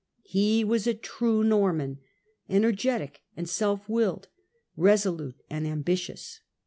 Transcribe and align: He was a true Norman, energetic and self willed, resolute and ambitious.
He 0.25 0.63
was 0.63 0.87
a 0.87 0.95
true 0.95 1.43
Norman, 1.43 1.99
energetic 2.49 3.21
and 3.37 3.47
self 3.47 3.87
willed, 3.87 4.29
resolute 4.75 5.39
and 5.47 5.67
ambitious. 5.67 6.39